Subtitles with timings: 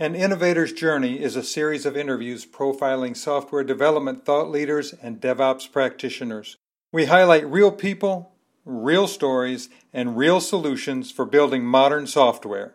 [0.00, 5.72] An Innovator's Journey is a series of interviews profiling software development thought leaders and DevOps
[5.72, 6.56] practitioners.
[6.92, 8.30] We highlight real people,
[8.64, 12.74] real stories, and real solutions for building modern software.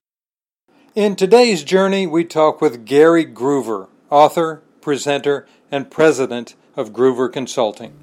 [0.96, 7.94] In today's journey, we talk with Gary Gruver, author, presenter, and president of Gruver Consulting.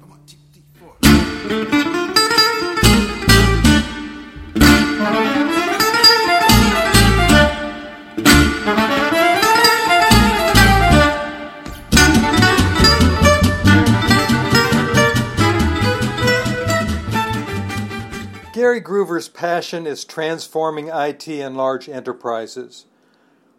[18.61, 22.85] Gary Gruver's passion is transforming IT in large enterprises.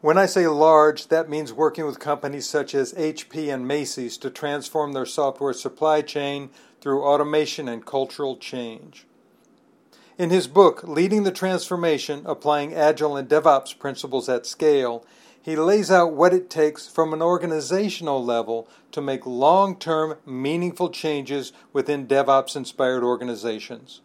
[0.01, 4.31] When I say large, that means working with companies such as HP and Macy's to
[4.31, 9.05] transform their software supply chain through automation and cultural change.
[10.19, 15.05] In his book, Leading the Transformation Applying Agile and DevOps Principles at Scale,
[15.43, 20.91] he lays out what it takes from an organizational level to make long term, meaningful
[20.91, 24.01] changes within DevOps inspired organizations.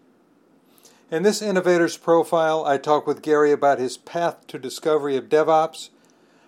[1.10, 5.90] In this innovator's profile, I talk with Gary about his path to discovery of DevOps,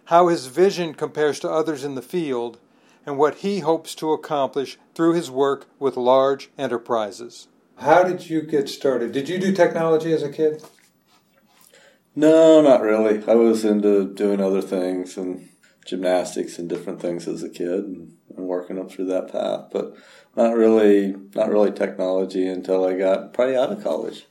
[0.05, 2.59] how his vision compares to others in the field,
[3.05, 7.47] and what he hopes to accomplish through his work with large enterprises.
[7.77, 9.13] How did you get started?
[9.13, 10.61] Did you do technology as a kid?
[12.13, 13.23] No, not really.
[13.29, 15.47] I was into doing other things and
[15.85, 19.95] gymnastics and different things as a kid and, and working up through that path, but
[20.35, 24.25] not really not really technology until I got probably out of college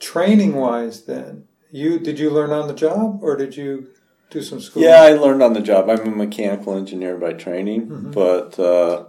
[0.00, 3.88] training wise then you did you learn on the job or did you
[4.30, 5.88] do some school yeah i learned on the job.
[5.88, 8.10] I'm a mechanical engineer by training mm-hmm.
[8.10, 9.04] but uh,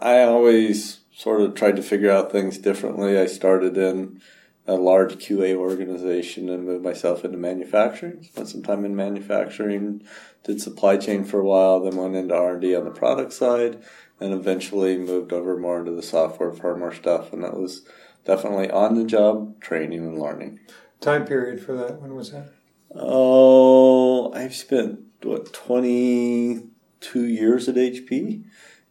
[0.00, 3.16] i always sort of tried to figure out things differently.
[3.16, 4.20] I started in
[4.66, 10.02] a large qa organization and moved myself into manufacturing spent some time in manufacturing
[10.44, 13.82] did supply chain for a while then went into r&d on the product side
[14.20, 17.82] and eventually moved over more into the software firmware stuff and that was
[18.24, 20.60] definitely on the job training and learning.
[21.00, 22.00] Time period for that?
[22.00, 22.52] When was that?
[22.94, 26.64] Oh, I've spent what twenty
[27.00, 28.44] two years at HP,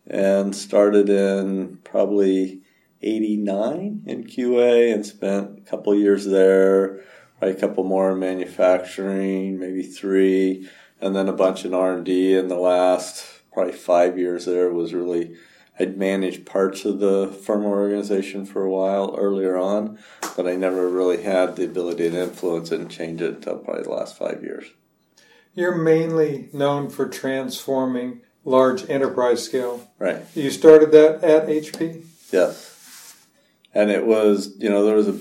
[0.07, 2.61] and started in probably
[3.01, 7.01] eighty nine in QA, and spent a couple years there.
[7.39, 10.69] Probably a couple more in manufacturing, maybe three,
[11.01, 12.37] and then a bunch in R and D.
[12.37, 15.35] And the last probably five years there was really
[15.79, 19.97] I'd managed parts of the firmware organization for a while earlier on,
[20.35, 23.83] but I never really had the ability to influence it and change it until probably
[23.83, 24.67] the last five years.
[25.55, 29.91] You're mainly known for transforming large enterprise scale.
[29.97, 30.23] Right.
[30.35, 32.03] You started that at HP?
[32.31, 33.25] Yes.
[33.73, 35.19] And it was, you know, there was a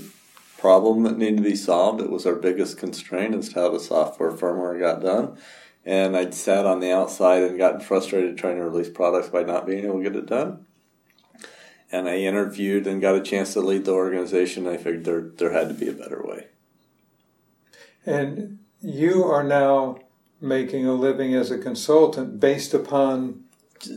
[0.59, 2.01] problem that needed to be solved.
[2.01, 5.39] It was our biggest constraint as to how the software firmware got done
[5.85, 9.67] and I'd sat on the outside and gotten frustrated trying to release products by not
[9.67, 10.67] being able to get it done.
[11.91, 14.67] And I interviewed and got a chance to lead the organization.
[14.67, 16.47] I figured there there had to be a better way.
[18.07, 19.99] And you are now
[20.41, 23.45] making a living as a consultant based upon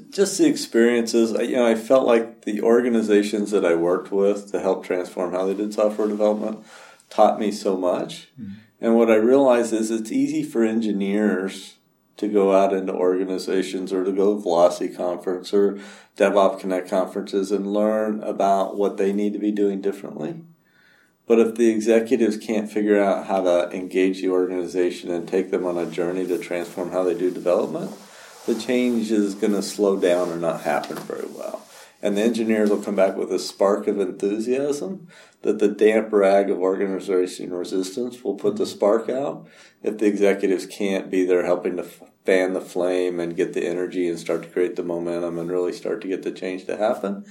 [0.10, 1.32] just the experiences.
[1.32, 5.46] You know, I felt like the organizations that I worked with to help transform how
[5.46, 6.66] they did software development
[7.10, 8.30] taught me so much.
[8.40, 8.54] Mm-hmm.
[8.86, 11.78] And what I realize is it's easy for engineers
[12.18, 15.80] to go out into organizations or to go to Velocity Conference or
[16.18, 20.44] DevOps Connect conferences and learn about what they need to be doing differently.
[21.26, 25.66] But if the executives can't figure out how to engage the organization and take them
[25.66, 27.92] on a journey to transform how they do development,
[28.46, 31.65] the change is going to slow down or not happen very well.
[32.06, 35.08] And the engineers will come back with a spark of enthusiasm
[35.42, 39.48] that the damp rag of organization resistance will put the spark out
[39.82, 44.08] if the executives can't be there helping to fan the flame and get the energy
[44.08, 47.26] and start to create the momentum and really start to get the change to happen.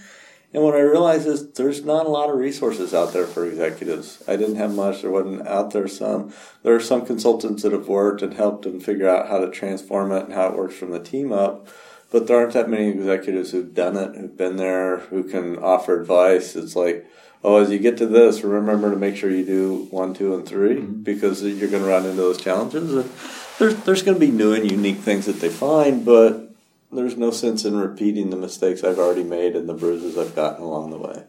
[0.52, 4.24] And what I realized is there's not a lot of resources out there for executives.
[4.26, 5.02] I didn't have much.
[5.02, 6.34] There wasn't out there some.
[6.64, 10.10] There are some consultants that have worked and helped them figure out how to transform
[10.10, 11.68] it and how it works from the team up.
[12.14, 16.00] But there aren't that many executives who've done it, who've been there, who can offer
[16.00, 16.54] advice.
[16.54, 17.04] It's like,
[17.42, 20.46] oh, as you get to this, remember to make sure you do one, two, and
[20.46, 21.02] 3 mm-hmm.
[21.02, 22.94] because you're going to run into those challenges.
[22.94, 23.10] And
[23.58, 26.54] there's there's going to be new and unique things that they find, but
[26.92, 30.62] there's no sense in repeating the mistakes I've already made and the bruises I've gotten
[30.62, 31.24] along the way.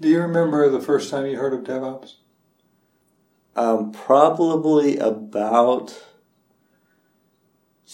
[0.00, 2.14] Do you remember the first time you heard of DevOps?
[3.54, 6.02] Um, probably about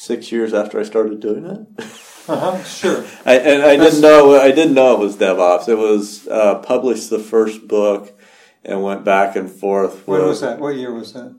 [0.01, 1.85] six years after I started doing it.
[2.27, 3.05] Uh-huh, sure.
[3.27, 5.69] I, and I didn't know I didn't know it was DevOps.
[5.69, 8.19] It was uh, published the first book
[8.65, 10.07] and went back and forth.
[10.07, 10.59] When was that?
[10.59, 11.35] What year was that?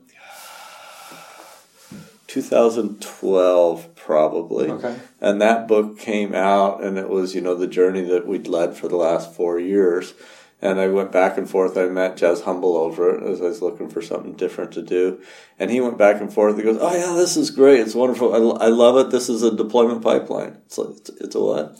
[2.28, 4.70] 2012 probably.
[4.70, 4.96] Okay.
[5.20, 8.76] And that book came out, and it was you know the journey that we'd led
[8.76, 10.14] for the last four years.
[10.62, 11.76] And I went back and forth.
[11.76, 15.20] I met Jez Humble over it as I was looking for something different to do.
[15.58, 16.56] And he went back and forth.
[16.56, 17.80] He goes, "Oh yeah, this is great.
[17.80, 18.32] It's wonderful.
[18.32, 19.10] I, I love it.
[19.10, 20.58] This is a deployment pipeline.
[20.66, 21.76] It's like, it's, it's a what?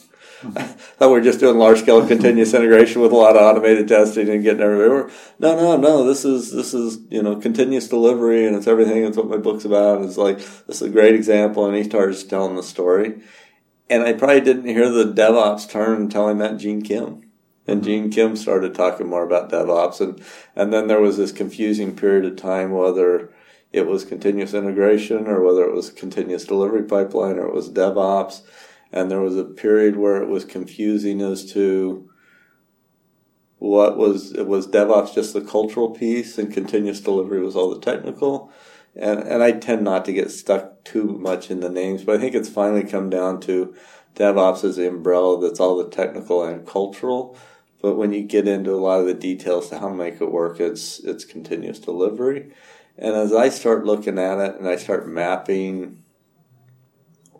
[0.57, 3.87] I thought we were just doing large scale continuous integration with a lot of automated
[3.87, 5.11] testing and getting everywhere.
[5.39, 6.05] No, no, no.
[6.05, 9.05] This is this is you know continuous delivery, and it's everything.
[9.05, 10.03] It's what my book's about.
[10.03, 13.23] It's like this is a great example, and he starts telling the story.
[13.89, 17.32] And I probably didn't hear the DevOps term until I met Gene Kim.
[17.67, 20.21] And Gene Kim started talking more about DevOps, and
[20.57, 23.33] and then there was this confusing period of time whether
[23.73, 28.43] it was continuous integration or whether it was continuous delivery pipeline or it was DevOps
[28.93, 32.09] and there was a period where it was confusing as to
[33.59, 37.81] what was it was DevOps just the cultural piece and continuous delivery was all the
[37.81, 38.53] technical.
[38.95, 42.19] And and I tend not to get stuck too much in the names, but I
[42.21, 43.75] think it's finally come down to
[44.17, 47.39] DevOps as the umbrella that's all the technical and cultural.
[47.83, 50.31] But when you get into a lot of the details to how to make it
[50.31, 52.53] work, it's it's continuous delivery.
[52.97, 56.03] And as I start looking at it and I start mapping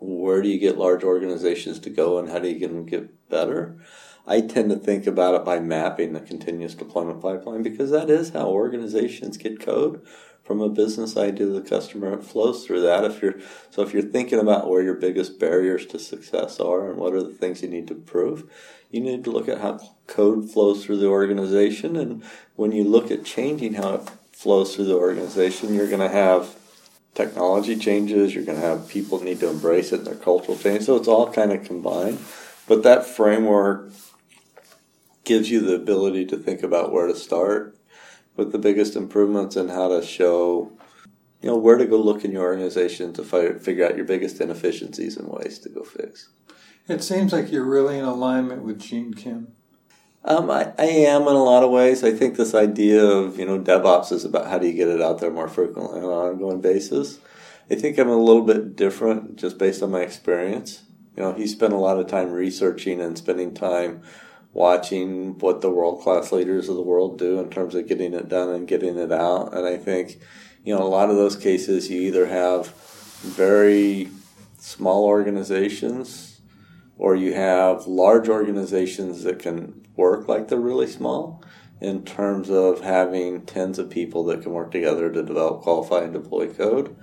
[0.05, 3.29] where do you get large organizations to go and how do you get them get
[3.29, 3.77] better?
[4.25, 8.29] I tend to think about it by mapping the continuous deployment pipeline because that is
[8.29, 10.05] how organizations get code
[10.43, 12.13] from a business idea to the customer.
[12.13, 13.03] It flows through that.
[13.03, 13.35] If you're
[13.69, 17.23] so, if you're thinking about where your biggest barriers to success are and what are
[17.23, 18.49] the things you need to prove,
[18.91, 21.95] you need to look at how code flows through the organization.
[21.95, 22.23] And
[22.55, 26.55] when you look at changing how it flows through the organization, you're going to have
[27.13, 30.83] technology changes, you're going to have people need to embrace it, their cultural change.
[30.83, 32.19] So it's all kind of combined.
[32.67, 33.91] But that framework
[35.23, 37.77] gives you the ability to think about where to start
[38.35, 40.71] with the biggest improvements and how to show,
[41.41, 44.41] you know, where to go look in your organization to fi- figure out your biggest
[44.41, 46.29] inefficiencies and ways to go fix.
[46.87, 49.53] It seems like you're really in alignment with Gene Kim.
[50.25, 52.03] Um, I, I am in a lot of ways.
[52.03, 55.01] I think this idea of you know DevOps is about how do you get it
[55.01, 57.19] out there more frequently on an ongoing basis.
[57.69, 60.83] I think I'm a little bit different just based on my experience.
[61.15, 64.01] You know, he spent a lot of time researching and spending time
[64.53, 68.29] watching what the world class leaders of the world do in terms of getting it
[68.29, 69.53] done and getting it out.
[69.53, 70.19] And I think,
[70.63, 72.67] you know, a lot of those cases you either have
[73.21, 74.09] very
[74.57, 76.41] small organizations
[76.97, 81.43] or you have large organizations that can work like they're really small
[81.81, 86.13] in terms of having tens of people that can work together to develop, qualify, and
[86.13, 86.95] deploy code.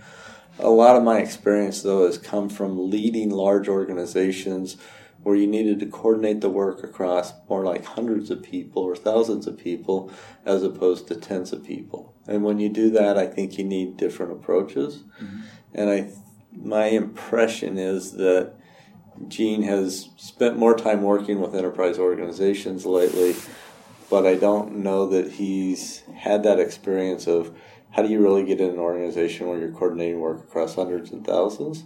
[0.59, 4.77] A lot of my experience, though, has come from leading large organizations
[5.23, 9.47] where you needed to coordinate the work across more like hundreds of people or thousands
[9.47, 10.11] of people
[10.47, 12.15] as opposed to tens of people.
[12.27, 15.03] And when you do that, I think you need different approaches.
[15.21, 15.41] Mm-hmm.
[15.75, 16.11] And I,
[16.53, 18.55] my impression is that
[19.29, 23.37] Gene has spent more time working with enterprise organizations lately,
[24.09, 27.55] but I don't know that he's had that experience of
[27.91, 31.27] how do you really get in an organization where you're coordinating work across hundreds and
[31.27, 31.85] thousands.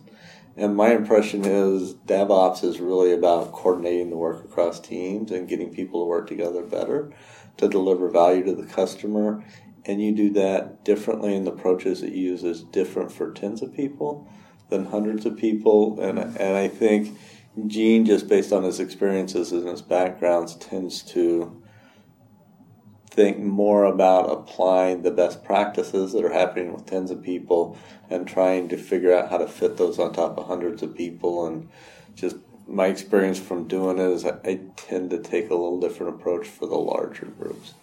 [0.57, 5.75] And my impression is DevOps is really about coordinating the work across teams and getting
[5.75, 7.13] people to work together better
[7.57, 9.45] to deliver value to the customer.
[9.85, 13.63] And you do that differently, and the approaches that you use is different for tens
[13.63, 14.29] of people
[14.71, 16.01] than hundreds of people.
[16.01, 17.19] And, and I think
[17.67, 21.63] Gene, just based on his experiences and his backgrounds, tends to
[23.15, 27.79] think more about applying the best practices that are happening with tens of people
[28.11, 31.47] and trying to figure out how to fit those on top of hundreds of people.
[31.47, 31.69] And
[32.17, 36.49] just my experience from doing it is I tend to take a little different approach
[36.49, 37.75] for the larger groups.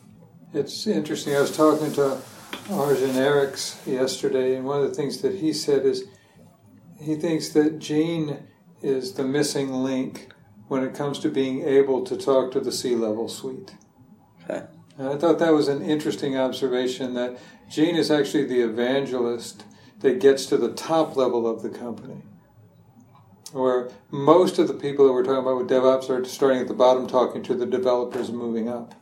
[0.54, 1.34] It's interesting.
[1.34, 2.22] I was talking to
[2.70, 6.04] Arjun Eriks yesterday, and one of the things that he said is
[7.00, 8.48] he thinks that Gene
[8.82, 10.34] is the missing link
[10.68, 13.76] when it comes to being able to talk to the C level suite.
[14.44, 14.66] Okay.
[15.00, 17.38] I thought that was an interesting observation that
[17.70, 19.64] Gene is actually the evangelist
[20.00, 22.24] that gets to the top level of the company.
[23.52, 26.74] Where most of the people that we're talking about with DevOps are starting at the
[26.74, 28.96] bottom, talking to the developers and moving up.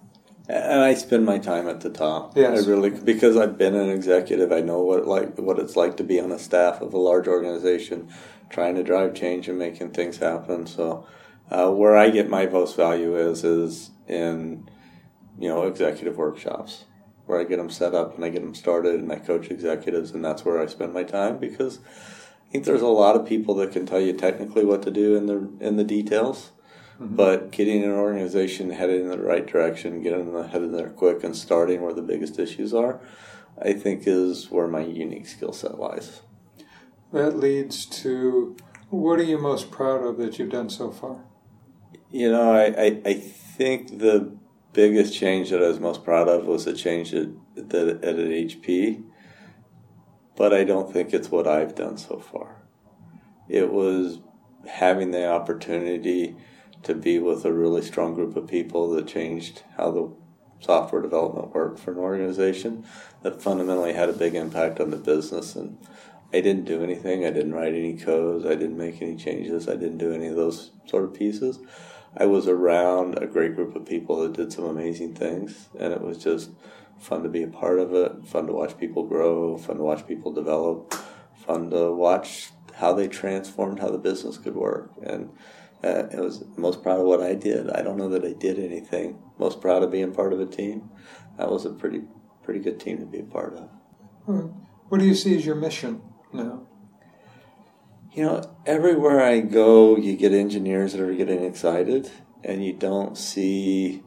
[0.47, 2.35] And I spend my time at the top.
[2.35, 2.65] Yes.
[2.65, 4.51] I really because I've been an executive.
[4.51, 7.27] I know what like what it's like to be on the staff of a large
[7.27, 8.09] organization,
[8.49, 10.65] trying to drive change and making things happen.
[10.65, 11.05] So,
[11.51, 14.67] uh, where I get my most value is is in
[15.39, 16.85] you know executive workshops
[17.25, 20.11] where I get them set up and I get them started and I coach executives
[20.11, 21.79] and that's where I spend my time because
[22.47, 25.15] I think there's a lot of people that can tell you technically what to do
[25.15, 26.51] in the in the details
[27.01, 27.15] Mm-hmm.
[27.15, 31.35] But getting an organization headed in the right direction, getting them headed there quick, and
[31.35, 32.99] starting where the biggest issues are,
[33.61, 36.21] I think is where my unique skill set lies.
[37.13, 38.57] that leads to
[38.89, 41.23] what are you most proud of that you've done so far?
[42.11, 44.35] You know, I, I, I think the
[44.73, 49.03] biggest change that I was most proud of was the change at, at, at HP,
[50.35, 52.61] but I don't think it's what I've done so far.
[53.47, 54.19] It was
[54.67, 56.35] having the opportunity
[56.83, 60.13] to be with a really strong group of people that changed how the
[60.61, 62.85] software development worked for an organization
[63.23, 65.77] that fundamentally had a big impact on the business and
[66.31, 67.25] I didn't do anything.
[67.25, 68.45] I didn't write any codes.
[68.45, 69.67] I didn't make any changes.
[69.67, 71.59] I didn't do any of those sort of pieces.
[72.17, 76.01] I was around a great group of people that did some amazing things, and it
[76.01, 76.51] was just
[76.99, 80.07] fun to be a part of it, fun to watch people grow, fun to watch
[80.07, 80.93] people develop,
[81.33, 84.91] fun to watch how they transformed how the business could work.
[85.03, 85.29] And
[85.83, 87.69] uh, it was most proud of what I did.
[87.69, 89.21] I don't know that I did anything.
[89.37, 90.89] Most proud of being part of a team.
[91.37, 92.01] That was a pretty
[92.43, 93.69] pretty good team to be a part of.
[94.89, 96.01] What do you see as your mission
[96.33, 96.67] now?
[98.11, 102.11] You know, everywhere I go, you get engineers that are getting excited,
[102.43, 104.03] and you don't see.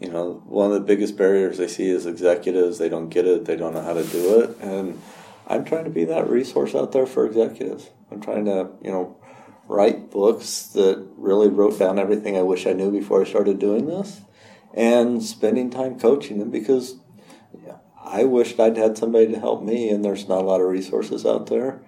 [0.00, 2.78] You know, one of the biggest barriers I see is executives.
[2.78, 3.44] They don't get it.
[3.44, 5.00] They don't know how to do it, and
[5.46, 7.90] I'm trying to be that resource out there for executives.
[8.10, 9.16] I'm trying to, you know,
[9.68, 13.84] write books that really wrote down everything I wish I knew before I started doing
[13.84, 14.22] this,
[14.72, 16.96] and spending time coaching them because
[18.02, 21.26] I wished I'd had somebody to help me, and there's not a lot of resources
[21.26, 21.82] out there.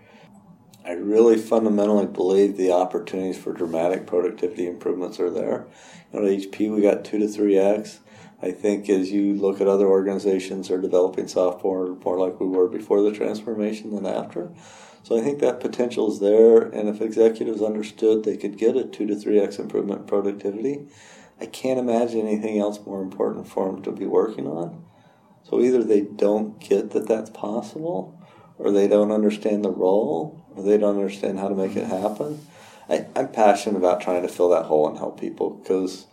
[0.84, 5.66] I really fundamentally believe the opportunities for dramatic productivity improvements are there.
[6.12, 8.00] You know, at HP, we got two to three X.
[8.42, 12.66] I think as you look at other organizations are developing software more like we were
[12.66, 14.50] before the transformation than after.
[15.04, 18.84] So I think that potential is there, and if executives understood they could get a
[18.84, 20.88] two to three X improvement in productivity,
[21.40, 24.84] I can't imagine anything else more important for them to be working on.
[25.44, 28.18] So either they don't get that that's possible,
[28.58, 32.46] or they don't understand the role, they don't understand how to make it happen.
[32.88, 36.06] I, I'm passionate about trying to fill that hole and help people because,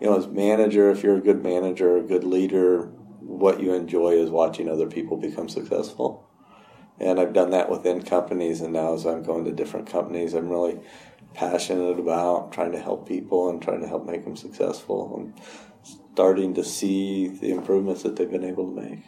[0.00, 2.86] you know, as manager, if you're a good manager, a good leader,
[3.20, 6.24] what you enjoy is watching other people become successful.
[7.00, 10.48] And I've done that within companies, and now as I'm going to different companies, I'm
[10.48, 10.80] really
[11.34, 15.16] passionate about trying to help people and trying to help make them successful.
[15.16, 15.40] And
[16.18, 19.04] starting to see the improvements that they've been able to make.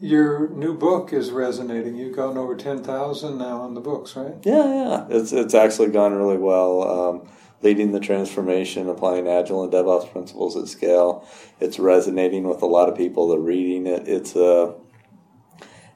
[0.00, 1.96] Your new book is resonating.
[1.96, 4.34] You've gotten over 10,000 now on the books, right?
[4.44, 5.06] Yeah, yeah.
[5.10, 6.82] It's, it's actually gone really well.
[6.82, 7.28] Um,
[7.62, 11.26] leading the transformation, applying Agile and DevOps principles at scale.
[11.58, 14.06] It's resonating with a lot of people that are reading it.
[14.06, 14.74] It's a,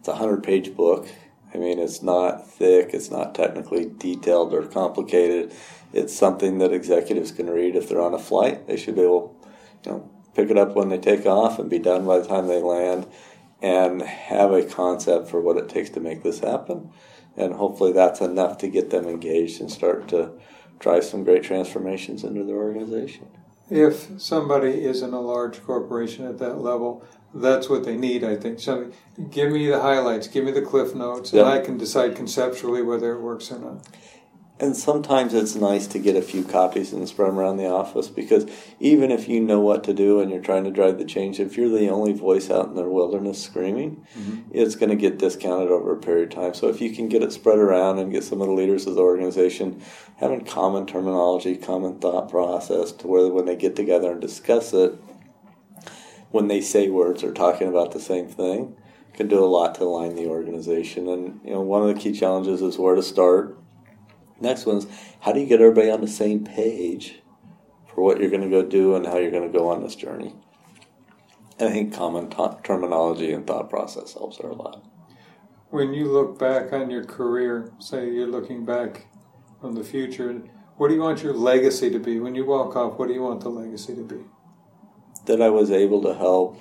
[0.01, 1.09] it's a 100 page book.
[1.55, 5.53] I mean, it's not thick, it's not technically detailed or complicated.
[5.93, 8.67] It's something that executives can read if they're on a flight.
[8.67, 9.37] They should be able,
[9.85, 12.49] you know, pick it up when they take off and be done by the time
[12.49, 13.07] they land
[13.63, 16.91] and have a concept for what it takes to make this happen.
[17.37, 20.33] And hopefully that's enough to get them engaged and start to
[20.81, 23.29] drive some great transformations into their organization.
[23.71, 28.37] If somebody is in a large corporation at that level, that's what they need, I
[28.37, 28.61] think.
[28.61, 28.91] So
[29.31, 33.15] give me the highlights, give me the cliff notes, and I can decide conceptually whether
[33.15, 33.87] it works or not
[34.63, 38.07] and sometimes it's nice to get a few copies and spread them around the office
[38.07, 38.47] because
[38.79, 41.57] even if you know what to do and you're trying to drive the change, if
[41.57, 44.43] you're the only voice out in the wilderness screaming, mm-hmm.
[44.53, 46.55] it's going to get discounted over a period of time.
[46.55, 48.95] So if you can get it spread around and get some of the leaders of
[48.95, 49.83] the organization
[50.19, 54.95] having common terminology, common thought process, to where when they get together and discuss it,
[56.31, 58.77] when they say words, they're talking about the same thing.
[59.15, 62.13] Can do a lot to align the organization, and you know one of the key
[62.13, 63.62] challenges is where to start
[64.43, 64.89] Next one's
[65.21, 67.23] how do you get everybody on the same page
[67.87, 69.95] for what you're going to go do and how you're going to go on this
[69.95, 70.35] journey?
[71.61, 74.85] And I think common t- terminology and thought process helps there a lot.
[75.71, 79.07] When you look back on your career, say you're looking back
[79.61, 80.43] from the future,
[80.77, 82.19] what do you want your legacy to be?
[82.19, 84.25] When you walk off, what do you want the legacy to be?
[85.27, 86.61] That I was able to help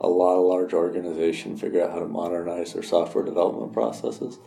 [0.00, 4.38] a lot of large organizations figure out how to modernize their software development processes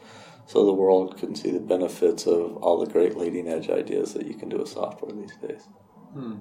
[0.47, 4.25] so the world can see the benefits of all the great leading edge ideas that
[4.25, 5.67] you can do with software these days.
[6.13, 6.35] Hmm.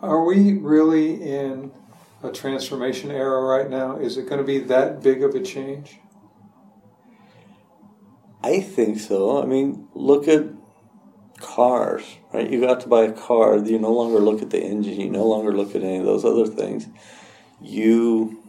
[0.00, 1.72] Are we really in
[2.22, 3.96] a transformation era right now?
[3.96, 5.98] Is it going to be that big of a change?
[8.42, 9.42] I think so.
[9.42, 10.46] I mean, look at
[11.38, 12.48] cars, right?
[12.48, 15.26] You got to buy a car, you no longer look at the engine, you no
[15.26, 16.86] longer look at any of those other things.
[17.60, 18.40] You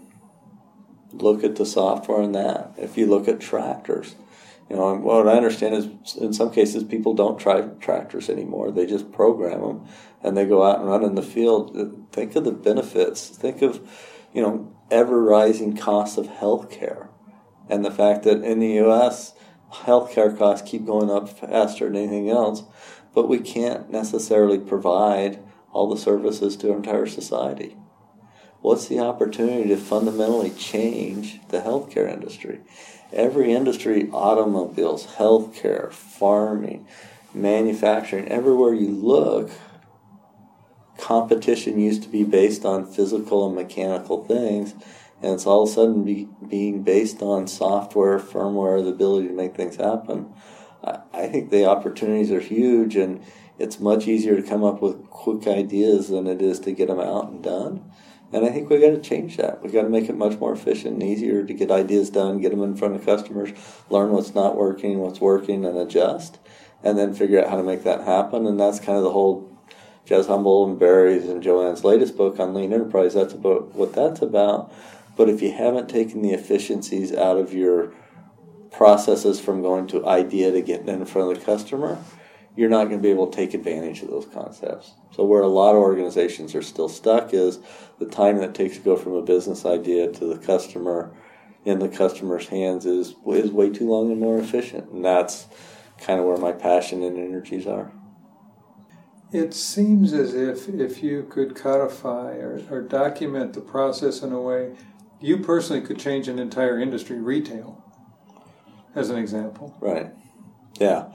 [1.11, 2.73] look at the software in that.
[2.77, 4.15] If you look at tractors,
[4.73, 8.71] you know, what I understand is in some cases people don't drive tractors anymore.
[8.71, 9.87] They just program them
[10.23, 11.77] and they go out and run in the field.
[11.77, 13.29] Uh, think of the benefits.
[13.29, 13.87] Think of,
[14.33, 17.11] you know, ever rising costs of health care
[17.69, 19.35] and the fact that in the U.S.,
[19.71, 22.63] healthcare costs keep going up faster than anything else,
[23.13, 25.39] but we can't necessarily provide
[25.71, 27.77] all the services to our entire society.
[28.61, 32.61] What's the opportunity to fundamentally change the healthcare industry?
[33.13, 36.87] Every industry, automobiles, healthcare, farming,
[37.33, 39.51] manufacturing, everywhere you look,
[40.97, 44.73] competition used to be based on physical and mechanical things,
[45.21, 49.33] and it's all of a sudden be, being based on software, firmware, the ability to
[49.33, 50.33] make things happen.
[50.83, 53.23] I, I think the opportunities are huge, and
[53.59, 56.99] it's much easier to come up with quick ideas than it is to get them
[56.99, 57.91] out and done.
[58.33, 59.61] And I think we've got to change that.
[59.61, 62.49] We've got to make it much more efficient and easier to get ideas done, get
[62.49, 63.51] them in front of customers,
[63.89, 66.39] learn what's not working, what's working, and adjust,
[66.83, 68.47] and then figure out how to make that happen.
[68.47, 69.55] And that's kind of the whole
[70.07, 73.13] Jez Humble and Barry's and Joanne's latest book on lean enterprise.
[73.13, 74.73] That's about what that's about.
[75.15, 77.93] But if you haven't taken the efficiencies out of your
[78.71, 81.99] processes from going to idea to getting in front of the customer,
[82.55, 84.93] you're not going to be able to take advantage of those concepts.
[85.15, 87.59] So where a lot of organizations are still stuck is
[87.99, 91.15] the time that it takes to go from a business idea to the customer
[91.65, 94.91] in the customer's hands is is way too long and more efficient.
[94.91, 95.47] And that's
[95.97, 97.91] kind of where my passion and energies are.
[99.31, 104.41] It seems as if if you could codify or, or document the process in a
[104.41, 104.75] way,
[105.19, 107.83] you personally could change an entire industry, retail,
[108.93, 109.75] as an example.
[109.79, 110.11] Right.
[110.79, 111.13] Yeah.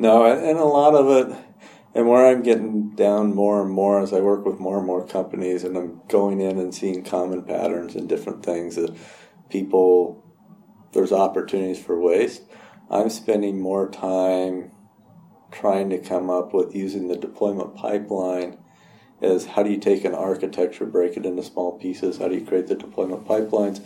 [0.00, 1.36] No, and a lot of it,
[1.94, 5.06] and where I'm getting down more and more as I work with more and more
[5.06, 8.96] companies, and I'm going in and seeing common patterns and different things that
[9.50, 10.24] people,
[10.92, 12.44] there's opportunities for waste.
[12.90, 14.72] I'm spending more time
[15.52, 18.56] trying to come up with using the deployment pipeline
[19.20, 22.46] as how do you take an architecture, break it into small pieces, how do you
[22.46, 23.84] create the deployment pipelines?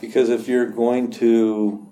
[0.00, 1.91] Because if you're going to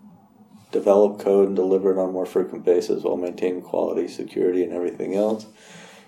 [0.71, 4.73] develop code and deliver it on a more frequent basis while maintaining quality, security, and
[4.73, 5.47] everything else,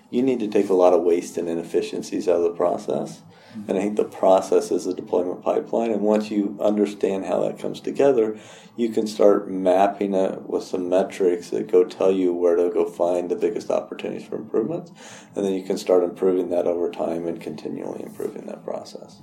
[0.09, 3.21] you need to take a lot of waste and inefficiencies out of the process.
[3.53, 3.69] Mm-hmm.
[3.69, 5.91] And I think the process is the deployment pipeline.
[5.91, 8.39] And once you understand how that comes together,
[8.75, 12.85] you can start mapping it with some metrics that go tell you where to go
[12.85, 14.91] find the biggest opportunities for improvements.
[15.35, 19.19] And then you can start improving that over time and continually improving that process.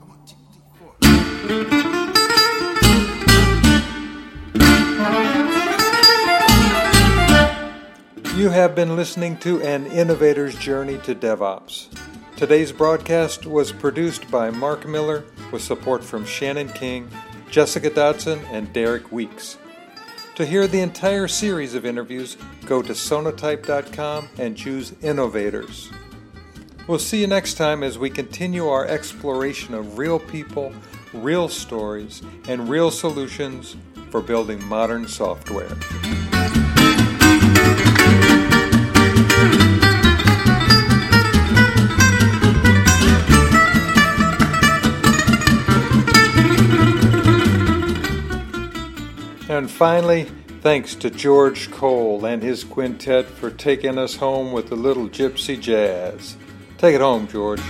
[8.41, 11.89] You have been listening to An Innovator's Journey to DevOps.
[12.37, 17.11] Today's broadcast was produced by Mark Miller with support from Shannon King,
[17.51, 19.59] Jessica Dodson, and Derek Weeks.
[20.37, 25.91] To hear the entire series of interviews, go to sonatype.com and choose Innovators.
[26.87, 30.73] We'll see you next time as we continue our exploration of real people,
[31.13, 33.77] real stories, and real solutions
[34.11, 35.77] for building modern software.
[49.61, 50.25] And finally,
[50.63, 55.61] thanks to George Cole and his quintet for taking us home with a little gypsy
[55.61, 56.35] jazz.
[56.79, 57.61] Take it home, George.